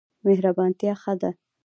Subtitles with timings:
[0.25, 1.29] مهربانتیا ښه ده.